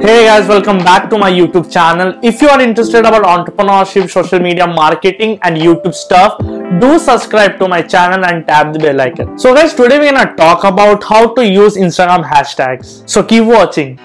[0.00, 2.16] Hey guys, welcome back to my YouTube channel.
[2.22, 6.38] If you are interested about entrepreneurship, social media marketing and YouTube stuff,
[6.80, 9.36] do subscribe to my channel and tap the bell icon.
[9.36, 13.02] So guys, today we're gonna talk about how to use Instagram hashtags.
[13.10, 13.98] So keep watching.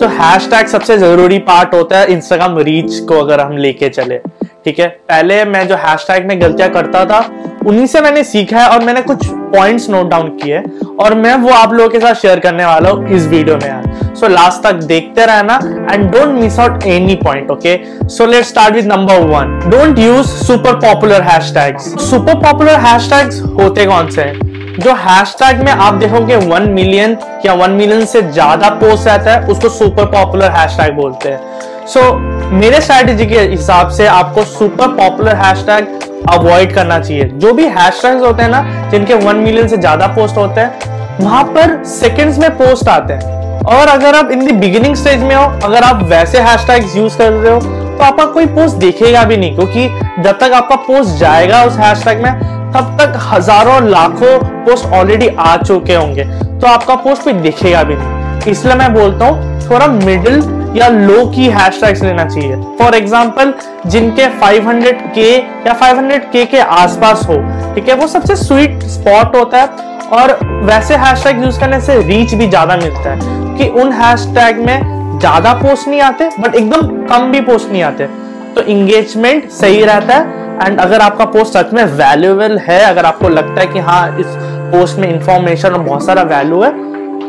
[0.00, 4.18] तो hashtag सबसे ज़रूरी part होता है Instagram reach को अगर हम लेके चले,
[4.64, 4.86] ठीक है?
[5.08, 7.20] पहले मैं जो हैशटैग में गलतियाँ करता था,
[7.66, 10.62] उन्हीं से मैंने सीखा है और मैंने कुछ पॉइंट्स नोट डाउन किए
[11.00, 14.14] और मैं वो आप लोगों के साथ शेयर करने वाला हूँ इस वीडियो में यार।
[14.16, 15.58] सो लास्ट तक देखते रहना
[15.92, 20.26] and don't miss out any point okay so let start with number one don't use
[20.46, 24.45] super popular hashtags super popular hashtags होते कौन से हैं?
[24.80, 29.46] जो हैशटैग में आप देखोगे वन मिलियन या वन मिलियन से ज़्यादा पोस्ट रहता है
[29.48, 34.88] उसको सुपर पॉपुलर हैशटैग बोलते हैं। सो so, मेरे स्ट्रैटेजी के हिसाब से आपको सुपर
[34.96, 35.86] पॉपुलर हैशटैग
[36.30, 40.36] अवॉइड करना चाहिए। जो भी हैशटैग्स होते हैं ना जिनके वन मिलियन से ज़्यादा पोस्ट
[40.36, 44.96] होते हैं वहाँ पर सेकंड्स में पोस्ट आते हैं। और अगर आप इन दी बिगिनिंग
[44.96, 48.76] स्टेज में हो अगर आप वैसे हैशटैग्स यूज़ कर रहे हो तो आपका कोई पोस्ट
[48.76, 49.88] देखेगा भी नहीं क्योंकि
[50.22, 55.56] जब तक आपका पोस्ट जाएगा उस हैशटैग में तब तक हज़ारों लाखों पोस्ट ऑलरेडी आ
[55.58, 56.24] चुके होंगे।
[56.60, 60.42] तो आपका पोस्ट कोई दिखेगा भी नहीं। इसलिए मैं बोलता हूँ, थोड़ा मिडिल
[60.76, 63.52] या लो की हैशटैग्स लेना चाहिए। फॉर एग्ज़ाम्पल
[63.86, 67.36] जिनके 500 के या 500 के के आसपास हो,
[67.74, 72.34] ठीक है, वो सबसे स्वीट स्पॉट होता है और वैसे हैशटैग यूज़ करने से रीच
[72.34, 77.30] भी ज़्यादा मिलता है। कि उन हैशटैग में ज़्यादा पोस्ट नहीं आते बट एकदम कम
[77.32, 78.06] भी पोस्ट नहीं आते।
[78.54, 83.28] तो इंगेजमेंट सही रहता है एंड अगर आपका पोस्ट सच में वैल्यूएबल है, अगर आपको
[83.28, 84.26] लगता है कि हाँ इस
[84.72, 86.70] पोस्ट में इंफॉर्मेशन और बहुत सारा वैल्यू है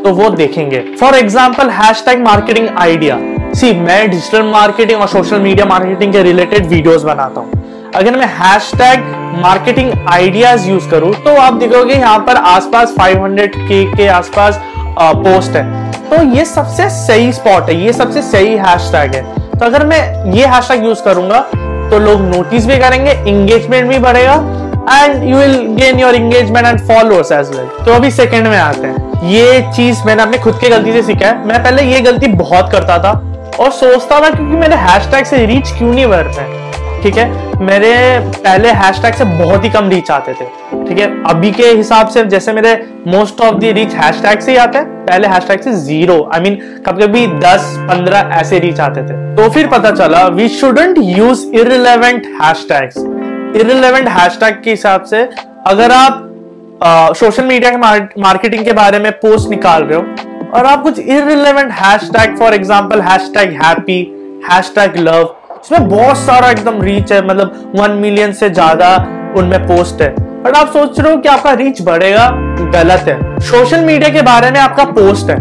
[0.02, 3.18] तो वो देखेंगे। For example hash tag marketing idea
[3.54, 8.26] see मैं डिजिटल मार्केटिंग और सोशल मीडिया मार्केटिंग के रिलेटेड वीडियोस बनाता हूँ। अगर मैं
[8.38, 9.04] hash tag
[9.36, 14.60] marketing ideas use करूँ तो आप देखोगे यहाँ पर आसपास 500 के के आसपास
[14.98, 15.64] पोस्ट है।
[16.10, 20.32] तो ये सबसे सही स्पॉट है, ये सबसे सही हैश टैग है। तो अगर मैं
[20.32, 21.46] ये हैश टैग यूज़ करूँगा
[21.90, 24.34] तो लोग नोटिस भी करेंगे इंगेजमेंट भी बढ़ेगा
[24.94, 28.86] and you will gain your engagement and followers as well तो अभी सेकंड में आते
[28.86, 32.26] हैं। ये चीज़ मैंने अपने खुद की गलती से सीखा है। मैं पहले ये गलती
[32.34, 33.12] बहुत करता था
[33.60, 36.56] और सोचता था क्योंकि मेरे हैशटैग से रीच क्यों नहीं बढ़ रहे
[37.02, 37.26] ठीक है?
[37.60, 37.92] मेरे
[38.36, 40.44] पहले हैशटैग से बहुत ही कम रीच आते थे,
[40.84, 41.06] ठीक है?
[41.30, 42.74] अभी के हिसाब से जैसे मेरे
[43.08, 46.54] most of the reach hashtag से ही आते हैं, पहले हैशटैग से ज़ीरो आई मीन
[46.86, 51.46] कभी कभी दस, पंद्रह ऐसे रीच आते थे। तो फिर पता चला we shouldn't use
[51.50, 52.96] irrelevant hashtags
[53.56, 55.28] irrelevant hashtag के हिसाब से
[55.66, 56.24] अगर आप
[57.16, 60.04] सोशल मीडिया के मार्केटिंग के बारे में पोस्ट निकाल रहे हो,
[60.54, 64.00] और आप कुछ irrelevant hashtag for example hashtag happy
[64.44, 68.94] hashtag love इसमें बहुत सारा एकदम रीच है मतलब वन मिलियन से ज़्यादा
[69.38, 70.08] उनमें पोस्ट है।
[70.42, 72.28] बट आप सोच रहे हो कि आपका रीच बढ़ेगा,
[72.72, 75.36] गलत है। सोशल मीडिया के बारे में आपका पोस्ट है।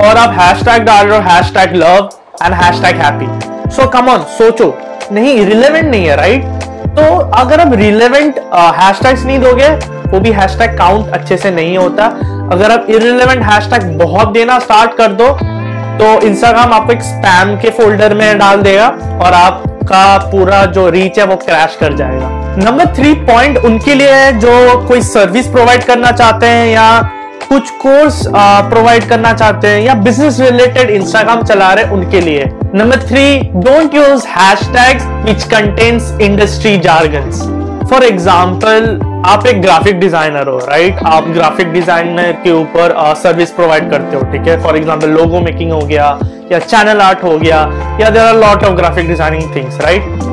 [0.00, 2.08] और आप हैशटैग डाल रहे हो hashtag love
[2.42, 4.74] and hashtag happy so come on सोचो।
[5.12, 6.44] नहीं रिलेवेंट नहीं है राइट
[6.96, 7.02] तो
[7.36, 8.38] अगर आप रिलेवेंट
[8.76, 9.68] हैशटैग्स नहीं दोगे,
[10.08, 12.06] वो भी हैश टैग काउंट अच्छे से नहीं होता।
[12.52, 15.26] अगर आप इरिलेवेंट हैश टैग बहुत देना स्टार्ट कर दो
[15.98, 18.86] तो इंस्टाग्राम आपको एक स्पैम के फोल्डर में डाल देगा
[19.22, 24.12] और आपका पूरा जो रीच है वो क्रैश कर जाएगा। नंबर थ्री पॉइंट उनके लिए
[24.12, 26.88] है जो कोई सर्विस प्रोवाइड करना चाहते हैं या
[27.48, 28.22] कुछ कोर्स
[28.68, 33.94] प्रोवाइड करना चाहते हैं या बिज़नेस रिलेटेड इंस्टाग्राम चला रहे उनके लिए। Number three don't
[33.94, 37.42] use hash tags which contains industry jargons
[37.90, 41.06] for example आप एक ग्राफिक डिज़ाइनर हो राइट right?
[41.06, 44.60] आप ग्राफिक डिज़ाइनर के ऊपर सर्विस प्रोवाइड करते हो, ठीक है?
[44.62, 46.06] फॉर एग्ज़ाम्पल लोगो मेकिंग हो गया,
[46.52, 47.60] या चैनल आर्ट हो गया,
[48.00, 50.30] या there are lot of graphic designing things right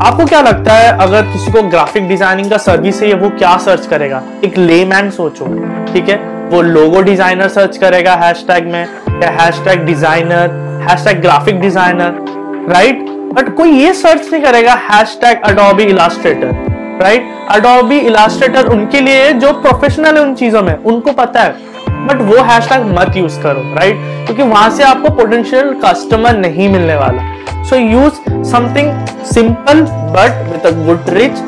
[0.00, 3.86] आपको क्या लगता है, अगर किसी को ग्राफिक डिज़ाइनिंग का सर्विस है, वो क्या सर्च
[3.86, 4.22] करेगा?
[4.44, 5.46] एक लेमैन सोचो,
[5.92, 6.16] ठीक है?
[6.50, 8.82] वो लोगो डिज़ाइनर सर्च करेगा हैशटैग में,
[9.22, 10.50] या hashtag designer
[10.88, 12.24] hashtag graphic designer
[12.68, 16.67] right but कोई ये सर्च नहीं करेगा hashtag Adobe Illustrator
[17.02, 21.66] right Adobe Illustrator उनके लिए जो प्रोफेशनल है उन चीज़ों में, उनको पता है।
[22.06, 23.96] बट वो हैशटैग मत यूज़ करो राइट
[24.26, 28.14] क्योंकि वहाँ से आपको पोटेंशियल कस्टमर नहीं मिलने वाला। So use
[28.50, 29.80] something simple
[30.14, 31.40] but with a good reach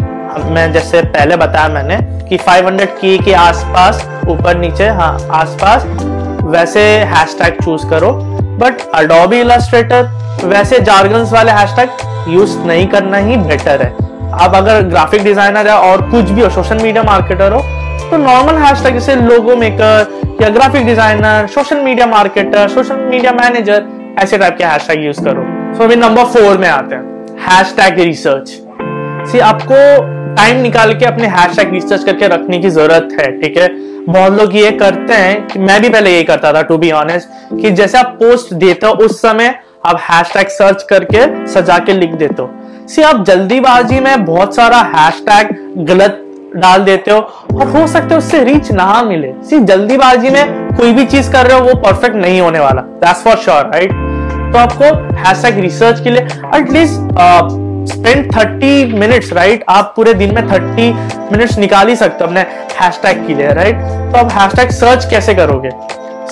[0.50, 1.96] मैं जैसे पहले बताया मैंने
[2.28, 5.84] कि 500 के के आसपास, ऊपर नीचे हाँ आसपास,
[6.46, 6.82] वैसे
[7.14, 8.12] हैशटैग चूज़ करो।
[8.60, 14.82] बट अडोबी इलास्ट्रेटर वैसे जार्गन्स वाले हैशटैग यूज़ नहीं करना ही बेटर है। आप अगर
[14.88, 17.60] ग्राफिक डिज़ाइनर है और कुछ भी हो सोशल मीडिया मार्केटर हो
[18.10, 23.84] तो नॉर्मल हैशटैग जैसे लोगो मेकर या graphic designer social media marketer social media manager
[24.18, 25.42] ऐसे टाइप के हैशटैग यूज़ करो।
[25.76, 28.48] सो अभी नंबर फोर में आते हैं। हैशटैग रिसर्च
[29.30, 29.74] सी आपको
[30.36, 33.68] टाइम निकाल के अपने हैशटैग रिसर्च करके रखने की ज़रूरत है, ठीक है?
[34.06, 37.28] बहुत लोग ये करते हैं कि मैं भी पहले यही करता था टू बी ऑनेस्ट
[37.60, 39.54] कि जैसे आप पोस्ट देते हो, उस समय
[39.86, 42.50] आप हैशटैग सर्च करके सजा के लिख देते हो।
[42.90, 45.48] सी आप जल्दीबाजी में बहुत सारा हैशटैग
[45.86, 46.22] गलत
[46.56, 50.92] डाल देते हो और हो सकता है उससे रीच ना मिले। सी, जल्दीबाजी में कोई
[50.92, 53.92] भी चीज़ कर रहे हो, वो परफेक्ट नहीं होने वाला। दैट्स फॉर श्योर राइट
[54.52, 54.84] तो आपको
[55.18, 56.22] हैशटैग रिसर्च के लिए
[56.56, 56.94] at least
[57.92, 62.40] spend thirty minutes right आप पूरे दिन में थर्टी मिनट्स निकाल ही सकते हो अपने
[62.80, 63.76] हैशटैग के लिए राइट
[64.12, 65.70] तो आप हैशटैग सर्च कैसे करोगे?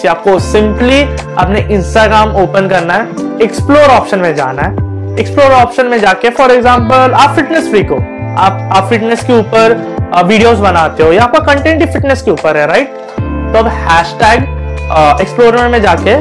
[0.09, 4.88] आपको सिंपली अपने इंस्टाग्राम ओपन करना है एक्सप्लोर ऑप्शन में जाना है।
[5.19, 7.97] एक्सप्लोर ऑप्शन में जाके फॉर एग्ज़ाम्पल आप फिटनेस फ्रीक हो
[8.39, 9.73] आप आप फिटनेस के ऊपर
[10.27, 14.15] वीडियोस बनाते हो, या आपका कंटेंट ही फिटनेस के ऊपर है राइट तो अब हैश
[14.21, 14.43] टैग
[15.21, 16.15] एक्सप्लोरर में जाके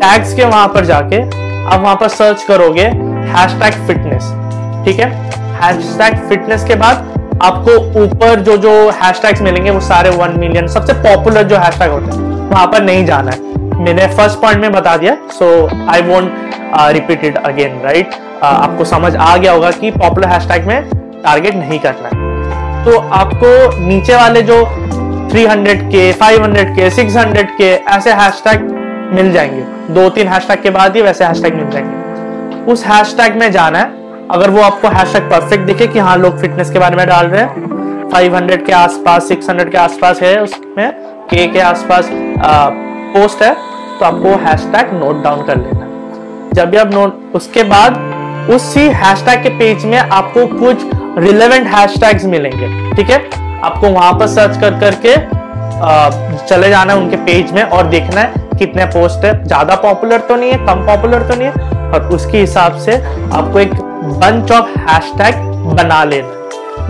[0.00, 2.84] टैग्स के वहाँ पर जाके, आप वहाँ पर सर्च करोगे
[3.30, 4.24] हैश टैग फिटनेस
[4.84, 5.10] ठीक है?
[5.60, 7.10] हैश टैग फिटनेस के बाद
[7.42, 12.04] आपको ऊपर जो जो हैशटैग्स मिलेंगे, वो सारे वन मिलियन सबसे पॉपुलर जो हैशटैग होते
[12.06, 15.48] हैं, वहाँ पर नहीं जाना है। मैंने फ़र्स्ट पॉइंट में बता दिया so
[15.92, 16.54] I won't
[16.94, 20.88] repeat it again right आपको समझ आ गया होगा कि पॉपुलर हैशटैग में
[21.24, 24.64] टारगेट नहीं करना है। तो आपको नीचे वाले जो
[25.32, 28.62] 300 के 500 के 600 के ऐसे हैशटैग
[29.14, 33.50] मिल जाएँगे। दो तीन हैशटैग के बाद ही वैसे हैशटैग मिल जाएँगे। उस हैशटैग में
[33.52, 34.00] जाना है।
[34.30, 37.42] अगर वो आपको हैशटैग परफेक्ट दिखे कि हाँ लोग फिटनेस के बारे में डाल रहे
[37.42, 40.92] हैं 500 के आसपास 600 के आसपास है, उसमें
[41.30, 43.54] के के आसपास पोस्ट है
[43.98, 45.88] तो आपको हैशटैग नोट डाउन कर लेना।
[46.54, 47.96] जब भी आप नोट उसके बाद
[48.48, 50.84] उसी हैशटैग के पेज में आपको कुछ
[51.18, 53.18] रिलेवेंट हैशटैग्स मिलेंगे, ठीक है?
[53.64, 55.16] आपको वहाँ पर सर्च कर करके
[56.46, 60.36] चले जाना है उनके पेज में और देखना है कितने पोस्ट है। ज़्यादा पॉपुलर तो
[60.36, 64.78] नहीं है, कम पॉपुलर तो नहीं है, और उसके हिसाब से आपको एक बंच ऑफ़
[64.80, 65.34] हैशटैग
[65.76, 66.40] बना लेना।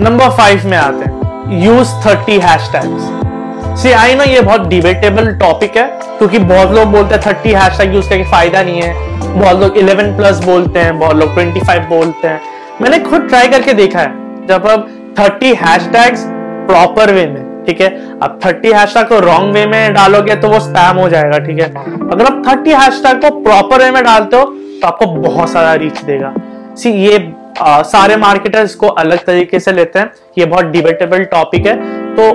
[0.01, 5.77] नंबर फाइव में आते हैं use thirty hashtags see I know ये बहुत डिबेटेबल टॉपिक
[5.77, 5.87] है
[6.23, 10.17] क्योंकि बहुत लोग बोलते हैं थर्टी हैशटैग यूज़ करके फ़ायदा नहीं है। बहुत लोग इलेवन
[10.17, 12.41] प्लस बोलते हैं बहुत लोग ट्वेंटी फाइव बोलते हैं।
[12.83, 14.87] मैंने खुद ट्राई करके देखा है जब आप
[15.19, 16.25] थर्टी हैशटैग्स
[16.69, 17.89] प्रॉपर वे में ठीक है?
[18.19, 21.69] अब थर्टी हैशटैग को रॉन्ग वे में डालोगे तो वो स्पैम हो जाएगा ठीक है?
[22.13, 25.75] अगर आप थर्टी हैश टैग को प्रॉपर वे में डालते हो तो आपको बहुत सारा
[25.75, 26.33] रीच देगा।
[26.77, 31.67] सी ये आ, सारे मार्केटर्स को अलग तरीके से लेते हैं। ये बहुत डिबेटेबल टॉपिक
[31.67, 31.77] है।
[32.17, 32.35] तो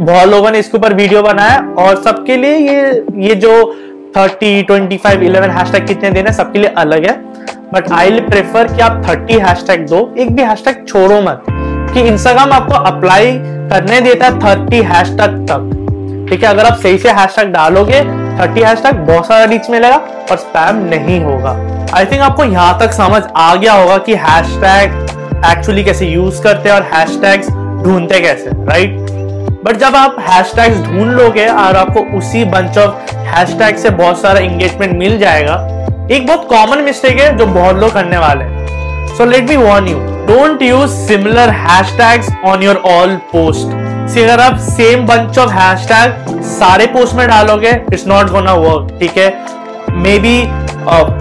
[0.00, 3.50] बहुत लोगों ने इसके ऊपर वीडियो बनाया और सबके लिए ये ये जो
[4.16, 7.12] thirty, twenty five, eleven hashtag कितने देने सबके लिए अलग है।
[7.74, 11.44] बट आई प्रेफर कि आप थर्टी हैशटैग दो, एक भी हैशटैग छोड़ो मत
[11.94, 13.32] कि इंस्टाग्राम आपको अप्लाई
[13.70, 15.70] करने देता है थर्टी हैशटैग तक।
[16.30, 18.00] ठीक है, अगर आप सही से हैशटैग डालोगे,
[18.40, 19.96] थर्टी हैशटैग बहुत सारा रीच मिलेगा
[20.30, 21.56] और स्पैम नहीं होगा।
[21.94, 25.02] आई थिंक आपको यहाँ तक समझ आ गया होगा कि हैशटैग
[25.46, 27.50] एक्चुअली कैसे यूज़ करते हैं और हैशटैग्स
[27.84, 29.03] ढूंढते कैसे राइट
[29.64, 34.40] बट जब आप हैशटैग्स ढूंढ लोगे और आपको उसी बंच ऑफ़ हैशटैग से बहुत सारा
[34.40, 35.54] इंगेजमेंट मिल जाएगा,
[36.10, 39.88] एक बहुत कॉमन मिस्टेक है जो बहुत लोग करने वाले हैं। So let me warn
[39.88, 43.82] you don't use similar hashtags on your all post
[44.14, 49.16] अगर आप सेम बंच ऑफ़ हैशटैग सारे पोस्ट में डालोगे इट्स नॉट गोना वर्क ठीक
[49.18, 49.28] है?
[49.92, 50.42] Maybe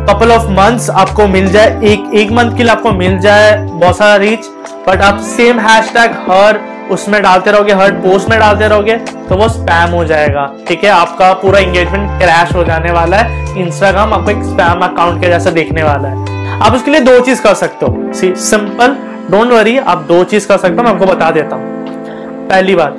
[0.09, 3.97] couple of months आपको मिल जाए, एक एक मंथ के लिए आपको मिल जाए, बहुत
[3.97, 4.45] सारा रीच
[4.87, 6.59] बट आप सेम हैशटैग हर
[6.91, 8.95] उसमें डालते रहोगे, हर पोस्ट में डालते रहोगे
[9.29, 10.89] तो वो स्पैम हो जाएगा। ठीक है?
[10.91, 15.51] आपका पूरा एंगेजमेंट क्रैश हो जाने वाला है। इंस्टाग्राम आपको एक स्पैम अकाउंट के जैसा
[15.51, 18.95] देखने वाला है। आप उसके लिए दो चीज़ कर सकते हो। सी सिंपल
[19.31, 22.97] डोंट वरी आप दो चीज़ कर सकते हो, मैं आपको बता देता हूँ। पहली बात,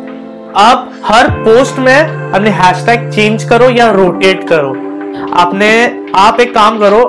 [0.57, 4.71] आप हर पोस्ट में अपने हैशटैग चेंज करो या रोटेट करो।
[5.35, 5.71] आपने,
[6.17, 7.01] आप एक काम करो,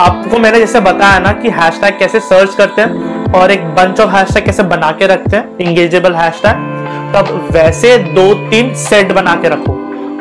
[0.00, 4.10] आपको मैंने जैसे बताया ना कि हैशटैग कैसे सर्च करते हैं और एक बंच ऑफ़
[4.10, 6.70] हैशटैग कैसे बना के रखते हैं इंगेजेबल हैशटैग
[7.14, 9.72] तब वैसे दो तीन सेट बना के रखो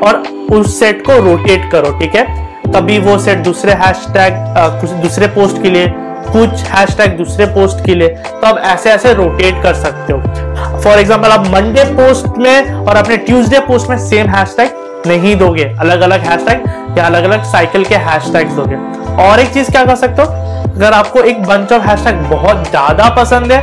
[0.05, 2.25] और उस सेट को रोटेट करो, ठीक है?
[2.67, 4.33] कभी वो सेट दूसरे हैशटैग
[4.81, 5.87] कुछ दूसरे पोस्ट के लिए,
[6.27, 10.99] कुछ हैशटैग दूसरे पोस्ट के लिए तो आप ऐसे ऐसे रोटेट कर सकते हो। फॉर
[10.99, 16.01] एग्ज़ाम्पल आप मंडे पोस्ट में और अपने ट्यूसडे पोस्ट में सेम हैशटैग नहीं दोगे अलग
[16.01, 18.75] अलग हैशटैग या अलग अलग साइकिल के हैशटैग्स दोगे।
[19.23, 20.50] और एक चीज़ क्या कर सकते हो?
[20.71, 23.59] अगर आपको एक बंच ऑफ़ हैशटैग बहुत ज़्यादा पसंद है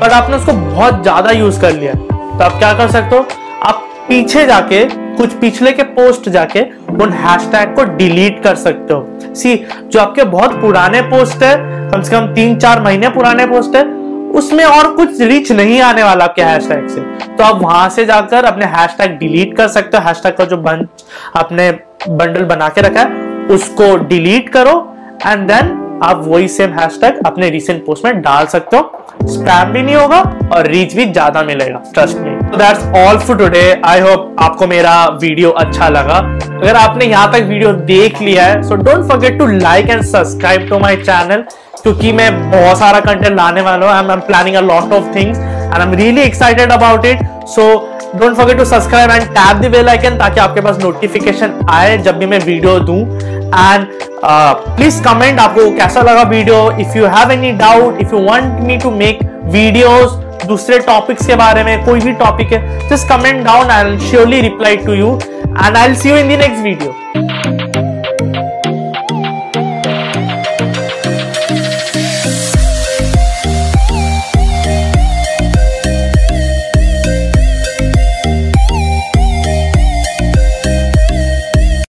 [0.00, 3.26] पर आपने उसको बहुत ज़्यादा यूज़ कर लिया तो आप क्या कर सकते हो?
[3.62, 4.84] आप पीछे जाके,
[5.16, 6.60] कुछ पिछले के पोस्ट जाके,
[6.94, 11.56] उन हैशटैग को डिलीट कर सकते हो। सी जो आपके बहुत पुराने पोस्ट है,
[11.90, 13.84] कम से कम तीन चार महीने पुराने पोस्ट है,
[14.32, 18.44] उसमें और कुछ रीच नहीं आने वाला आपके हैशटैग से। तो आप वहाँ से जाकर
[18.44, 21.04] अपने हैशटैग डिलीट कर सकते हो। हैशटैग का जो बंच
[21.36, 21.70] आपने
[22.02, 24.78] बंडल बना के रखा है, उसको डिलीट करो
[25.26, 29.82] एंड देन आप वही सेम हैशटैग अपने रिसेंट पोस्ट में डाल सकते हो। स्पैम भी
[29.82, 30.18] नहीं होगा
[30.52, 34.94] और रीच भी ज़्यादा मिलेगा trust me that's all for today I hope आपको मेरा
[35.22, 36.18] वीडियो अच्छा लगा।
[36.52, 40.68] अगर आपने यहाँ तक वीडियो देख लिया है so don't forget to like and subscribe
[40.68, 41.44] to my channel
[41.82, 45.38] क्योंकि मैं बहुत सारा कंटेंट लाने वाला हूँ। I am planning a lot of things
[45.38, 47.66] and I am really excited about it so
[48.14, 52.18] don't forget to subscribe and tap the bell icon ताकि आपके पास notification आए जब
[52.18, 53.04] भी मैं वीडियो दूँ।
[53.46, 53.86] एंड
[54.24, 58.76] प्लीज़ कमेंट आपको कैसा लगा video if you have any doubt if you want me
[58.76, 59.18] to make
[59.52, 60.12] videos
[60.46, 64.76] दूसरे टॉपिक्स के बारे में, कोई भी टॉपिक है just comment down I surely reply
[64.76, 67.65] to you and I see you in the next video